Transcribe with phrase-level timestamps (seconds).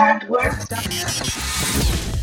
[0.00, 0.56] Hardware.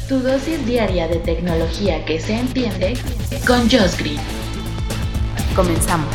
[0.08, 2.98] Tu dosis diaria de tecnología que se entiende
[3.46, 4.20] con Josh Green.
[5.56, 6.10] Comenzamos.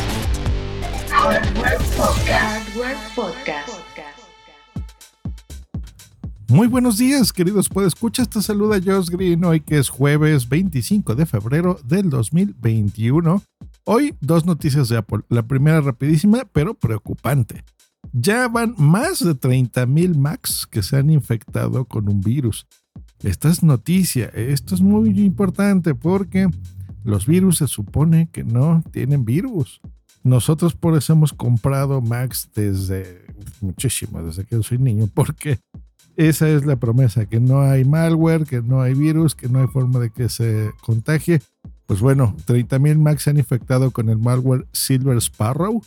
[1.08, 2.68] Hardware Podcast.
[2.68, 3.68] Hardware Podcast.
[6.48, 11.26] Muy buenos días, queridos escuchar Te saluda Josh Green hoy que es jueves 25 de
[11.26, 13.40] febrero del 2021.
[13.84, 15.20] Hoy dos noticias de Apple.
[15.28, 17.62] La primera rapidísima, pero preocupante.
[18.12, 22.66] Ya van más de 30.000 Macs que se han infectado con un virus.
[23.22, 26.48] Esta es noticia, esto es muy importante porque
[27.04, 29.80] los virus se supone que no tienen virus.
[30.24, 33.24] Nosotros por eso hemos comprado Macs desde
[33.60, 35.58] muchísimo, desde que soy niño, porque
[36.16, 39.68] esa es la promesa, que no hay malware, que no hay virus, que no hay
[39.68, 41.40] forma de que se contagie.
[41.86, 45.82] Pues bueno, 30.000 Macs se han infectado con el malware Silver Sparrow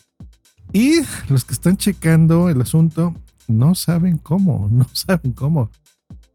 [0.74, 3.14] y los que están checando el asunto
[3.48, 5.70] no saben cómo, no saben cómo.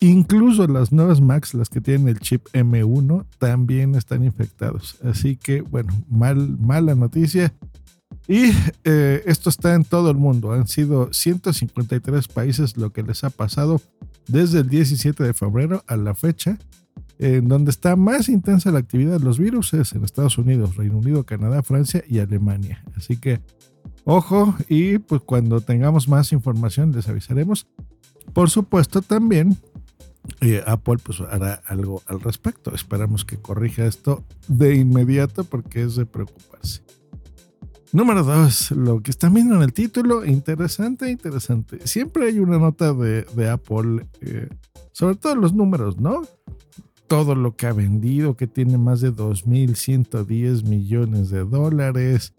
[0.03, 4.97] Incluso las nuevas Macs, las que tienen el chip M1, también están infectados.
[5.05, 7.53] Así que, bueno, mal, mala noticia.
[8.27, 8.51] Y
[8.85, 10.53] eh, esto está en todo el mundo.
[10.53, 13.83] Han sido 153 países lo que les ha pasado
[14.27, 16.59] desde el 17 de febrero a la fecha,
[17.19, 20.97] en donde está más intensa la actividad de los virus es en Estados Unidos, Reino
[20.97, 22.83] Unido, Canadá, Francia y Alemania.
[22.97, 23.41] Así que
[24.11, 27.67] ojo y pues cuando tengamos más información les avisaremos.
[28.33, 29.57] Por supuesto también
[30.41, 32.75] eh, Apple pues hará algo al respecto.
[32.75, 36.83] Esperamos que corrija esto de inmediato porque es de preocuparse.
[37.93, 41.87] Número dos, lo que están viendo en el título, interesante, interesante.
[41.89, 44.49] Siempre hay una nota de, Apple, eh,
[44.93, 46.23] sobre todo los números, ¿no?
[47.09, 52.33] Todo lo que ha vendido, que tiene más de 2.110 millones de dólares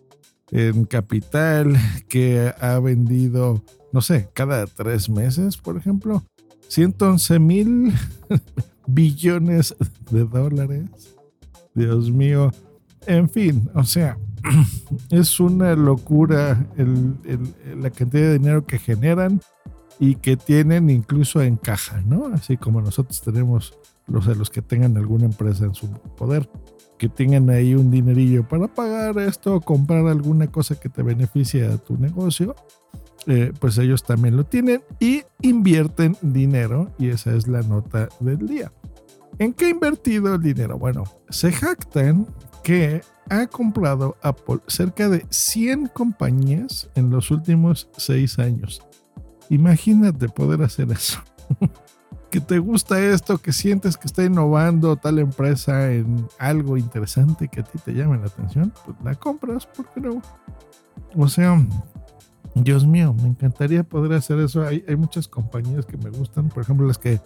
[0.51, 6.23] en capital, que ha vendido, no sé, cada tres meses, por ejemplo,
[6.67, 7.93] 111 mil
[8.87, 9.75] billones
[10.09, 10.89] de dólares.
[11.73, 12.51] Dios mío.
[13.07, 14.17] En fin, o sea,
[15.09, 16.67] es una locura
[17.75, 19.41] la cantidad de dinero que generan
[19.99, 22.27] y que tienen incluso en caja, ¿no?
[22.33, 26.49] Así como nosotros tenemos los de los que tengan alguna empresa en su poder,
[26.97, 31.77] que tengan ahí un dinerillo para pagar esto, comprar alguna cosa que te beneficie a
[31.77, 32.55] tu negocio,
[33.27, 38.47] eh, pues ellos también lo tienen y invierten dinero y esa es la nota del
[38.47, 38.71] día.
[39.39, 40.77] ¿En qué ha invertido el dinero?
[40.77, 42.27] Bueno, se jactan
[42.63, 48.81] que ha comprado Apple cerca de 100 compañías en los últimos 6 años.
[49.51, 51.19] Imagínate poder hacer eso.
[52.31, 57.59] que te gusta esto, que sientes que está innovando tal empresa en algo interesante que
[57.59, 60.21] a ti te llame la atención, pues la compras, ¿por qué no?
[61.17, 61.61] O sea,
[62.55, 64.63] Dios mío, me encantaría poder hacer eso.
[64.63, 67.19] Hay, hay muchas compañías que me gustan, por ejemplo, las que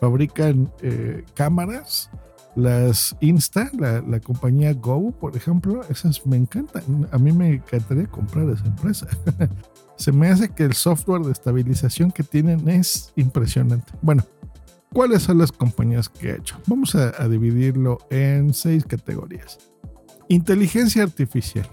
[0.00, 2.10] fabrican eh, cámaras
[2.54, 7.08] las Insta, la, compañía Go, por ejemplo, esas me encantan.
[7.10, 9.06] A mí me encantaría comprar esa empresa.
[9.96, 13.92] Se me hace que el software de estabilización que tienen es impresionante.
[14.02, 14.24] Bueno,
[14.92, 16.60] ¿cuáles son las compañías que he hecho?
[16.66, 19.58] Vamos a, dividirlo en seis categorías.
[20.28, 21.68] Inteligencia artificial.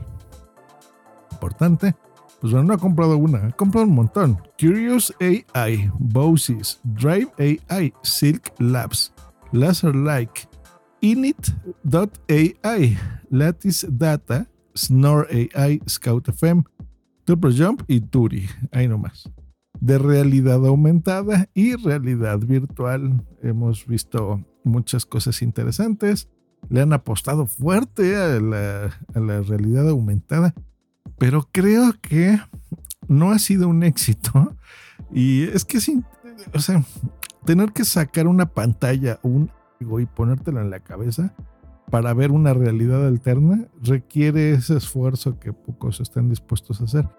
[1.31, 1.95] Importante.
[2.39, 4.41] Pues bueno, no ha comprado una, ha comprado un montón.
[4.57, 9.13] Curious AI, Bosys, Drive AI, Silk Labs,
[9.51, 10.48] Laser Like,
[11.01, 12.97] Init.ai,
[13.29, 16.63] Lattice Data, Snore AI, Scout FM,
[17.25, 18.49] Jump y Turi.
[18.71, 19.29] Ahí nomás.
[19.79, 23.25] De realidad aumentada y realidad virtual.
[23.41, 26.27] Hemos visto muchas cosas interesantes.
[26.69, 30.53] Le han apostado fuerte a la, a la realidad aumentada.
[31.17, 32.39] Pero creo que
[33.07, 34.55] no ha sido un éxito.
[35.11, 36.03] Y es que sí,
[36.53, 36.83] o sea,
[37.45, 41.33] tener que sacar una pantalla, un y ponértelo en la cabeza
[41.89, 47.09] para ver una realidad alterna requiere ese esfuerzo que pocos están dispuestos a hacer.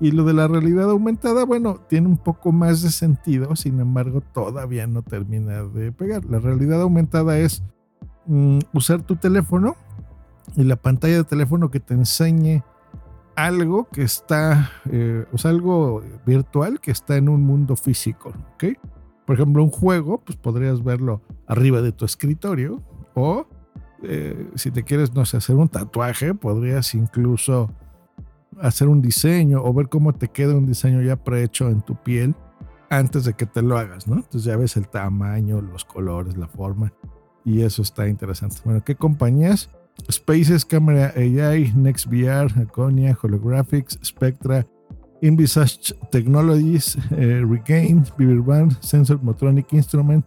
[0.00, 4.20] Y lo de la realidad aumentada, bueno, tiene un poco más de sentido, sin embargo,
[4.20, 6.24] todavía no termina de pegar.
[6.26, 7.62] La realidad aumentada es
[8.26, 9.76] mm, usar tu teléfono
[10.54, 12.62] y la pantalla de teléfono que te enseñe
[13.36, 18.64] algo que está, eh, o sea, algo virtual que está en un mundo físico, ¿ok?
[19.26, 22.82] Por ejemplo, un juego, pues podrías verlo arriba de tu escritorio
[23.14, 23.46] o
[24.02, 27.70] eh, si te quieres, no sé, hacer un tatuaje, podrías incluso
[28.60, 32.34] hacer un diseño o ver cómo te queda un diseño ya prehecho en tu piel
[32.88, 34.16] antes de que te lo hagas, ¿no?
[34.16, 36.92] Entonces ya ves el tamaño, los colores, la forma
[37.44, 38.56] y eso está interesante.
[38.64, 39.70] Bueno, ¿qué compañías?
[40.10, 44.66] Spaces, Camera AI, NextVR, Aconia, Holographics, Spectra,
[45.22, 50.26] Envisage Technologies, eh, Regain, Band, Sensor Motronic Instrument,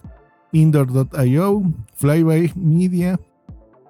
[0.52, 1.64] Indoor.io,
[1.96, 3.20] Flyby Media,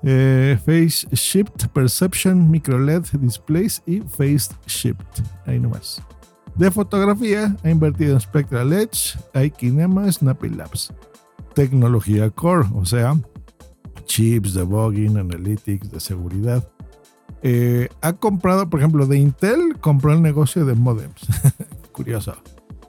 [0.04, 5.22] eh, Face Shift Perception, MicroLED Displays y Face Shift.
[5.46, 6.02] Ahí nomás.
[6.56, 10.92] De fotografía ha invertido en Spectral Edge, iKinema, Snappy Labs.
[11.54, 13.18] Tecnología Core, o sea,
[14.06, 16.68] chips, debugging, analytics, de seguridad.
[17.42, 21.28] Eh, ha comprado, por ejemplo, de Intel, compró el negocio de modems.
[21.92, 22.36] Curioso.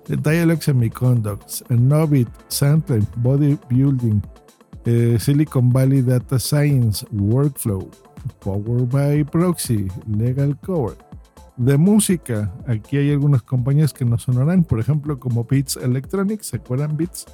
[0.08, 4.20] De Dialog Semiconductors, Novit, Sandline, Bodybuilding,
[4.85, 7.88] eh, Silicon Valley Data Science, Workflow,
[8.41, 10.97] Power by Proxy, Legal Core.
[11.56, 16.56] De música, aquí hay algunas compañías que nos sonarán, por ejemplo, como Beats Electronics, ¿se
[16.56, 17.26] acuerdan Beats?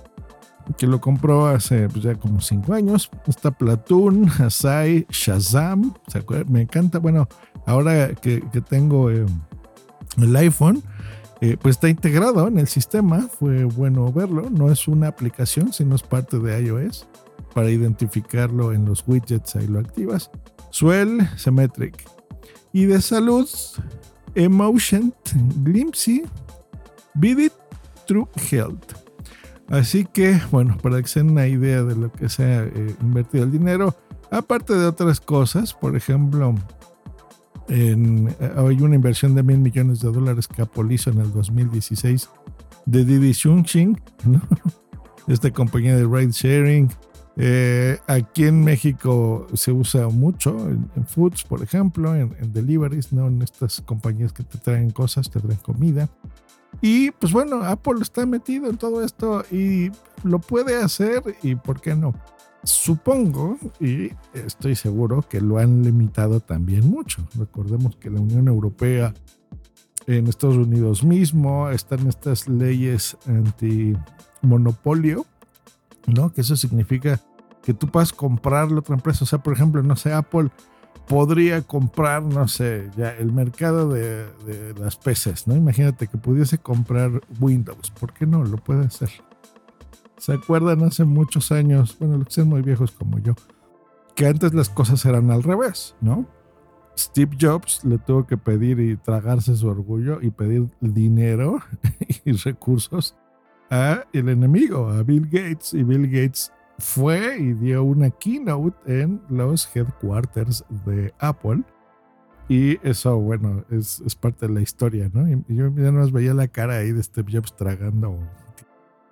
[0.77, 3.11] Que lo compró hace pues, ya como cinco años.
[3.27, 5.95] Está Platoon, Asai, Shazam.
[6.49, 6.99] Me encanta.
[6.99, 7.29] Bueno,
[7.67, 9.27] ahora que, tengo eh,
[10.19, 10.83] el iPhone,
[11.41, 13.29] eh, pues está integrado en el sistema.
[13.39, 14.49] Fue bueno verlo.
[14.51, 17.07] No es una aplicación, sino es parte de iOS.
[17.55, 20.31] Para identificarlo en los widgets, ahí lo activas.
[20.71, 22.05] Swell, Symmetric.
[22.73, 23.49] Y de salud,
[24.35, 25.15] Emotion,
[25.63, 26.25] Glimpsy,
[27.15, 27.53] Vivid,
[28.07, 29.06] True Health.
[29.69, 32.95] Así que, bueno, para que se den una idea de lo que se ha eh,
[33.01, 33.97] invertido el dinero,
[34.31, 36.55] aparte de otras cosas, por ejemplo,
[37.69, 41.33] en, eh, hay una inversión de mil millones de dólares que Apple hizo en el
[41.33, 42.29] 2016
[42.87, 44.41] de Didi Xunxing, ¿no?
[45.27, 46.89] esta compañía de ride sharing.
[47.39, 53.27] Eh, aquí en México se usa mucho en, foods, por ejemplo, en, en, deliveries, ¿no?
[53.27, 56.09] en estas compañías que te traen cosas, te traen comida.
[56.81, 59.91] Y pues bueno, Apple está metido en todo esto y
[60.25, 62.15] lo puede hacer y ¿por qué no?
[62.65, 67.27] Supongo y estoy seguro que lo han limitado también mucho.
[67.39, 69.15] Recordemos que la Unión Europea,
[70.07, 75.25] en Estados Unidos mismo, están estas leyes anti-monopolio,
[76.07, 76.33] ¿no?
[76.33, 77.21] Que eso significa
[77.63, 79.25] que tú puedas comprarle otra empresa.
[79.25, 80.51] O sea, por ejemplo, no sé, Apple
[81.09, 84.27] podría comprar, no sé, ya el mercado de,
[84.79, 85.57] las PCs, ¿no?
[85.57, 88.45] Imagínate que pudiese comprar Windows, ¿por qué no?
[88.45, 89.11] Lo puede hacer.
[90.19, 93.35] ¿Se acuerdan hace muchos años, bueno, los que sean muy viejos como yo,
[94.15, 96.27] que antes las cosas eran al revés, ¿no?
[96.99, 101.61] Steve Jobs le tuvo que pedir y tragarse su orgullo y pedir dinero
[102.25, 103.15] y recursos
[103.71, 109.23] a el enemigo, a Bill Gates, y Bill Gates fue y dio una keynote en
[109.29, 111.63] los headquarters de Apple.
[112.49, 115.29] Y eso, bueno, es, parte de la historia, ¿no?
[115.29, 118.19] Y yo ya no veía la cara ahí de Steve Jobs tragando.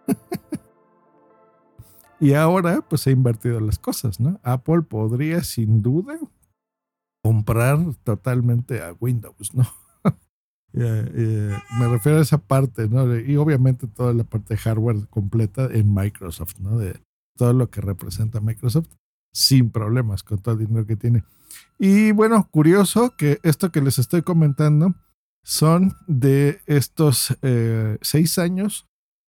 [2.21, 4.39] y ahora, pues se ha invertido las cosas, ¿no?
[4.45, 6.17] Apple podría, sin duda,
[7.25, 9.65] comprar totalmente a Windows, ¿no?
[10.73, 13.19] me refiero a esa parte, ¿no?
[13.19, 16.79] Y obviamente toda la parte de hardware completa en Microsoft, ¿no?
[16.79, 17.01] De,
[17.37, 18.89] todo lo que representa Microsoft
[19.33, 21.25] sin problemas con todo el dinero que tiene.
[21.79, 24.95] Y bueno, curioso que esto que les estoy comentando
[25.43, 28.87] son de estos eh, seis años.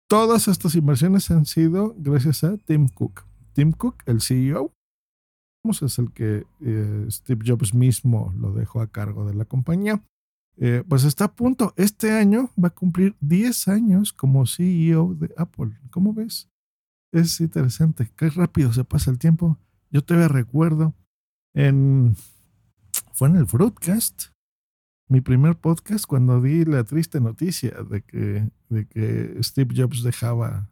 [0.07, 3.25] Todas estas inversiones han sido gracias a Tim Cook.
[3.53, 4.73] Tim Cook, el CEO,
[5.69, 10.01] es el que eh, Steve Jobs mismo lo dejó a cargo de la compañía.
[10.57, 11.73] Eh, pues está a punto.
[11.77, 15.79] Este año va a cumplir 10 años como CEO de Apple.
[15.91, 16.49] ¿Cómo ves?
[17.11, 19.57] Es interesante, qué rápido se pasa el tiempo.
[19.91, 20.93] Yo todavía recuerdo
[21.53, 22.15] en
[23.13, 24.27] fue en el Broadcast,
[25.09, 30.69] mi primer podcast cuando di la triste noticia de que, de que Steve Jobs dejaba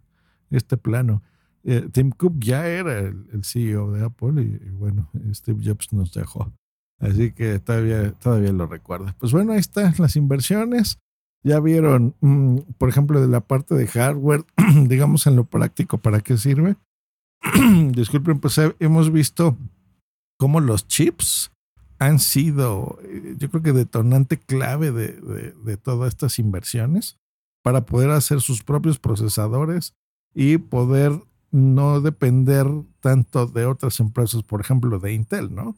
[0.49, 1.23] este plano.
[1.65, 6.53] Eh, Tim Cook ya era el, CEO de Apple y, bueno, Steve Jobs nos dejó.
[6.99, 9.13] Así que todavía, todavía lo recuerdo.
[9.19, 10.99] Pues bueno, ahí están las inversiones.
[11.47, 14.43] Ya vieron, mm, por ejemplo, de la parte de hardware,
[14.87, 16.75] digamos en lo práctico, ¿para qué sirve?
[17.93, 19.55] Disculpen, pues hemos visto
[20.37, 21.49] cómo los chips
[21.99, 27.17] han sido, eh, yo creo que detonante clave de, todas estas inversiones
[27.63, 29.93] para poder hacer sus propios procesadores
[30.35, 31.13] y poder
[31.51, 32.67] no depender
[32.99, 35.77] tanto de otras empresas, por ejemplo, de Intel, ¿no?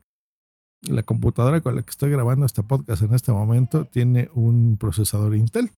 [0.88, 5.36] La computadora con la que estoy grabando este podcast en este momento tiene un procesador
[5.36, 5.72] Intel.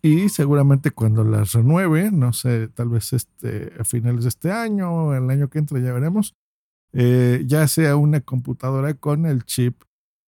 [0.00, 4.92] Y seguramente cuando las renueve, no sé, tal vez este, a finales de este año
[4.92, 6.34] o el año que entra, ya veremos,
[6.92, 9.82] eh, ya sea una computadora con el chip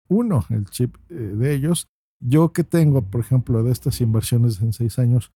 [0.09, 1.87] 1, el chip eh, de ellos.
[2.19, 5.31] Yo que tengo, por ejemplo, de estas inversiones en seis años,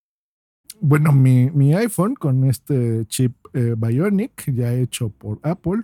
[0.79, 5.83] bueno, mi, iPhone con este chip eh, Bionic, ya hecho por Apple,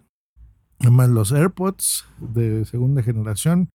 [0.80, 3.70] Además, los AirPods de segunda generación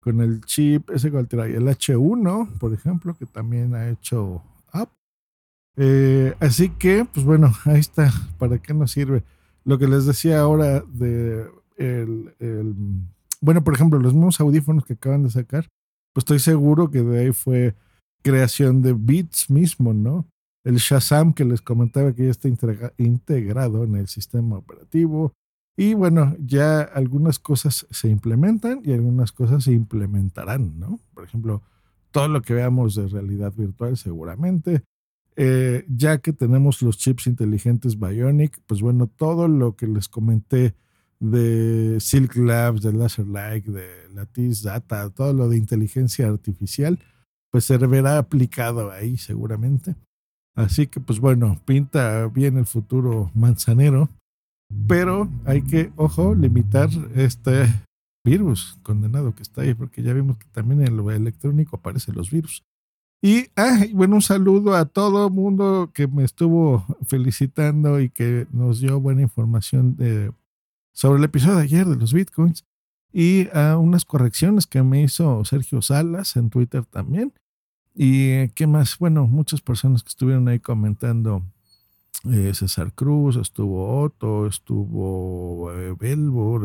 [0.00, 4.42] con el chip, ese cual trae el H1, por ejemplo, que también ha hecho
[4.72, 4.88] up.
[5.76, 8.12] Eh, así que, pues bueno, ahí está.
[8.38, 9.22] ¿Para qué nos sirve?
[9.64, 12.74] Lo que les decía ahora de el, el,
[13.40, 15.68] bueno, por ejemplo, los mismos audífonos que acaban de sacar,
[16.12, 17.74] pues estoy seguro que de ahí fue
[18.22, 20.26] creación de Beats mismo, ¿no?
[20.64, 22.48] El Shazam que les comentaba que ya está
[22.98, 25.32] integrado en el sistema operativo.
[25.80, 31.00] Y bueno, ya algunas cosas se implementan y algunas cosas se implementarán, ¿no?
[31.14, 31.62] Por ejemplo,
[32.10, 34.82] todo lo que veamos de realidad virtual seguramente.
[35.36, 40.74] Eh, ya que tenemos los chips inteligentes Bionic, pues bueno, todo lo que les comenté
[41.18, 46.98] de Silk Labs, de Laser Like, de Lattice Data, todo lo de inteligencia artificial,
[47.50, 49.94] pues se verá aplicado ahí seguramente.
[50.54, 54.10] Así que pues bueno, pinta bien el futuro manzanero,
[54.86, 57.66] pero hay que, ojo, limitar este
[58.24, 62.30] virus condenado que está ahí, porque ya vimos que también en lo electrónico aparecen los
[62.30, 62.62] virus.
[63.22, 68.80] Y ah, bueno, un saludo a todo mundo que me estuvo felicitando y que nos
[68.80, 70.32] dio buena información de,
[70.92, 72.64] sobre el episodio de ayer de los bitcoins
[73.12, 77.34] y a unas correcciones que me hizo Sergio Salas en Twitter también.
[77.94, 78.98] ¿Y qué más?
[78.98, 81.42] Bueno, muchas personas que estuvieron ahí comentando.
[82.24, 85.96] Eh, César Cruz, estuvo Otto, estuvo eh,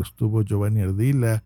[0.01, 1.43] estuvo Giovanni Ardila,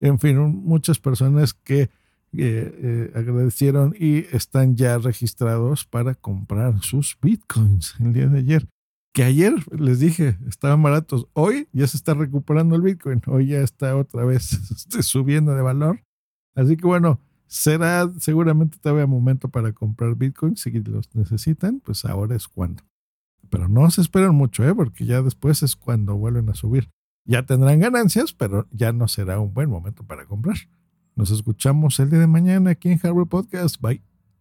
[0.00, 1.88] en fin, muchas personas que
[2.36, 8.68] eh, agradecieron y están ya registrados para comprar sus bitcoins el día de ayer.
[9.12, 11.28] Que ayer les dije, estaban baratos.
[11.32, 13.22] Hoy ya se está recuperando el bitcoin.
[13.28, 14.42] Hoy ya está otra vez
[15.00, 16.02] subiendo de valor.
[16.56, 21.78] Así que bueno, será seguramente todavía momento para comprar bitcoins si los necesitan.
[21.80, 22.82] Pues ahora es cuando.
[23.54, 24.74] Pero no se esperen mucho, ¿eh?
[24.74, 26.90] porque ya después es cuando vuelven a subir.
[27.24, 30.56] Ya tendrán ganancias, pero ya no será un buen momento para comprar.
[31.14, 33.80] Nos escuchamos el día de mañana aquí en Hardware Podcast.
[33.80, 34.13] Bye.